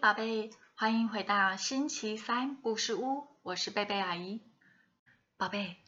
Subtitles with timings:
[0.00, 4.42] 宝贝，欢迎回到星期三故事屋，我是贝贝阿姨。
[5.38, 5.78] 宝贝，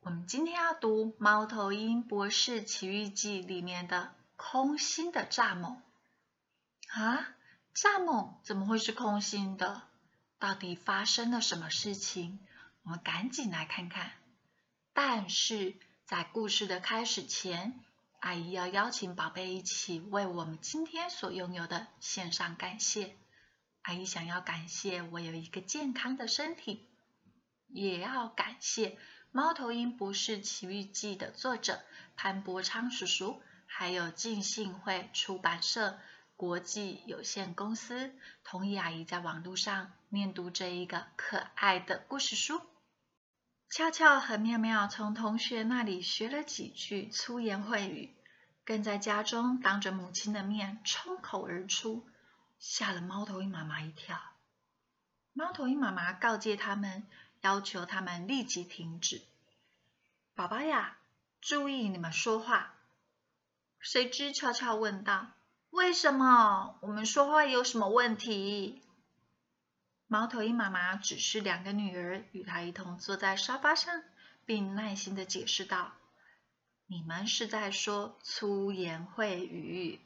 [0.00, 5.78] 我们今天要读《猫头鹰博士奇遇记》里面的空心的蚱蜢。
[6.88, 7.36] 啊，
[7.74, 9.82] 蚱蜢怎么会是空心的？
[10.38, 12.38] 到底发生了什么事情？
[12.82, 14.12] 我们赶紧来看看。
[14.92, 17.80] 但是在故事的开始前，
[18.20, 23.16] 阿姨要邀请宝贝一起为我们今天所拥有的献上感谢。
[23.88, 26.86] 阿姨想要感谢我有一个健康的身体，
[27.68, 28.90] 也要感谢
[29.32, 31.80] 《猫头鹰博士奇遇记》的作者
[32.14, 35.98] 潘伯昌叔叔，还有浸信会出版社
[36.36, 38.12] 国际有限公司
[38.44, 42.60] 同意阿姨在网络上念读这一个可爱的故事书。
[43.70, 48.14] 俏俏和妙妙从同学那里学了几句粗言秽语，
[48.66, 52.06] 更在家中当着母亲的面冲口而出。
[52.58, 54.18] 吓了猫头鹰妈妈一跳。
[55.32, 57.06] 猫头鹰妈妈告诫他们，
[57.40, 59.22] 要求他们立即停止。
[60.34, 60.98] 宝宝呀，
[61.40, 62.74] 注意你们说话。
[63.78, 65.28] 谁知悄悄问道
[65.70, 68.82] ：“为什么我们说话有什么问题？”
[70.08, 74.02] 猫头鹰妈妈指示两个女儿与她一同坐在沙发上，
[74.44, 75.92] 并耐心的解释道
[76.88, 80.00] ：“你们是在说粗言秽语。”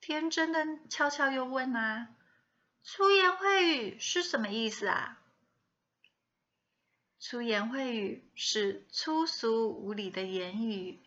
[0.00, 2.08] 天真的悄悄又问啊
[2.82, 5.20] ：“粗言秽语是什么意思啊？”
[7.20, 11.00] 粗言秽语是粗俗无礼的言语，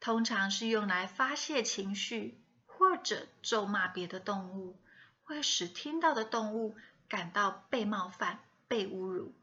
[0.00, 4.80] 通常是用来发泄情绪或者咒骂别的动物，
[5.22, 6.74] 会使听到的动物
[7.08, 9.34] 感到被冒犯、被侮辱。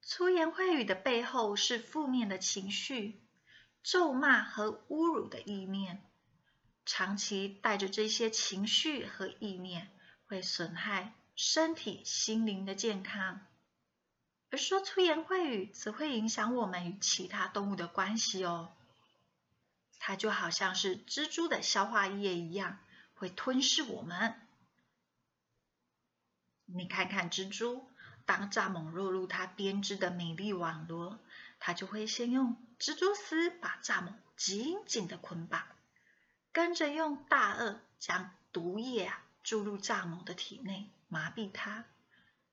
[0.00, 3.20] 粗言秽语的背后是负面的情绪、
[3.82, 6.08] 咒骂和侮辱的意念。
[6.84, 9.90] 长期带着这些情绪和意念，
[10.26, 13.40] 会损害身体、心灵的健康；
[14.50, 18.72] 而说粗言秽语，则会影响我们与其他动物的关系哦。
[19.98, 22.80] 它就好像是蜘蛛的消化液一样，
[23.14, 24.34] 会吞噬我们。
[26.64, 27.86] 你看看蜘蛛，
[28.26, 31.20] 当蚱蜢落入它编织的美丽网罗，
[31.60, 35.64] 它就会先用蜘蛛丝把蚱蜢紧紧的捆绑。
[36.52, 41.86] 跟着用大颚将毒液啊注入蚱蜢的体内，麻痹它，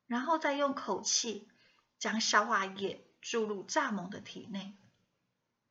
[0.08, 1.50] 然后再用口气
[1.98, 4.74] 将消化液注入蚱蜢的体内。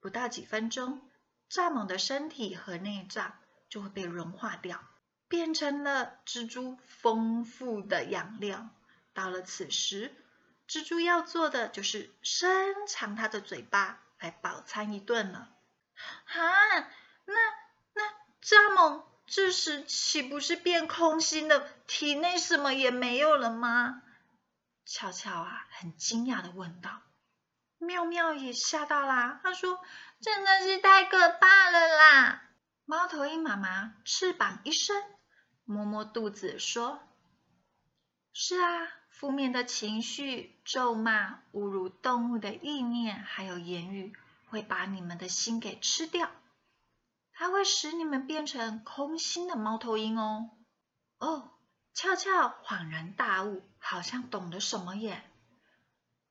[0.00, 1.10] 不到几分钟，
[1.50, 3.38] 蚱蜢的身体和内脏
[3.70, 4.84] 就会被融化掉，
[5.26, 8.68] 变成了蜘蛛丰富的养料。
[9.14, 10.14] 到了此时，
[10.68, 15.56] 蜘蛛要做的就是伸长它的嘴巴来饱餐一顿了。
[16.26, 16.42] 哈，
[17.24, 17.57] 那。
[18.42, 24.02] 蚱蜢这时岂不是变空心的，体内什么也没有了吗？
[24.86, 27.02] 巧巧啊，很惊讶的问道。
[27.78, 29.78] 妙妙也吓到啦，他说
[30.20, 32.42] ：“真的是太可怕了啦！”
[32.86, 35.00] 猫头鹰妈妈翅膀一伸，
[35.64, 37.00] 摸摸肚子说
[38.32, 44.12] ：“是啊，负面的情绪、咒骂、侮辱动物的意念，还有言语，
[44.48, 46.30] 会把你们的心给吃掉。”
[47.40, 50.50] 它会使你们变成空心的猫头鹰哦。
[51.20, 51.50] 哦，
[51.94, 55.22] 俏俏恍然大悟，好像懂得什么耶。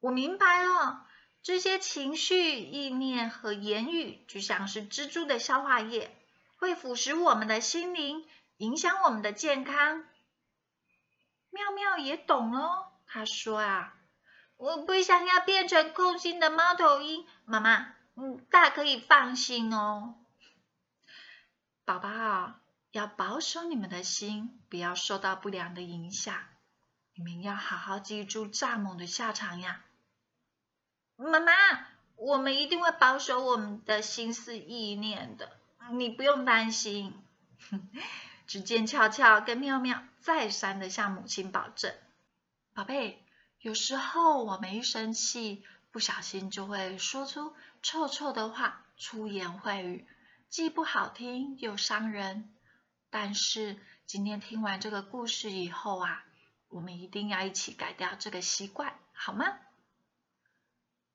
[0.01, 1.07] 我明白了，
[1.41, 6.13] 这些情绪、意念和言语，就像是蜘蛛的消化液，
[6.57, 10.03] 会腐蚀我们的心灵，影响我们的健康。
[11.51, 13.95] 妙妙也懂哦，他说啊，
[14.57, 20.15] 我不想要变成空心的猫头鹰，妈妈，嗯，大可以放心哦。
[21.87, 22.59] 宝宝，
[22.91, 26.35] 要保守你们的心，不要受到不良的影响。
[27.15, 29.85] 你们要好好记住蚱蜢的下场呀。
[31.15, 31.53] 妈妈，
[32.17, 35.57] 我们一定会保守我们的心思意念的，
[35.93, 37.13] 你不用担心。
[38.45, 41.95] 只见俏俏跟妙妙再三的向母亲保证。
[42.73, 43.23] 宝贝，
[43.61, 50.05] 有时候我们一生气，不小心就会说出臭臭的话，粗言秽语。
[50.49, 52.49] 既不好听又伤人，
[53.09, 56.23] 但是今天听完这个故事以后啊，
[56.69, 59.45] 我们一定要一起改掉这个习惯，好吗？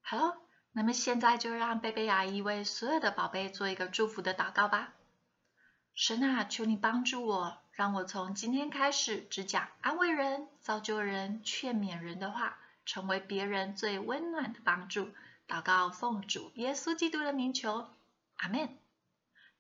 [0.03, 0.37] 好，
[0.73, 4.93] 那么现在就让贝贝阿姨为所有的宝贝做一个祝福的祷告吧。
[5.95, 15.11] 神啊，求你帮助我，让我从今天开始只讲安慰人、造就人、劝勉人的话，成为别人最温暖的帮助。
[15.49, 17.89] 祷告奉主耶稣基督的名求，
[18.37, 18.79] 阿门。